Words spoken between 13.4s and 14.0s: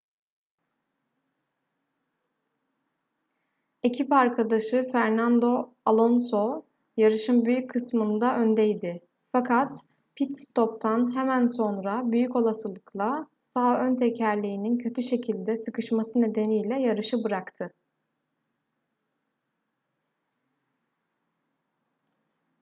sağ ön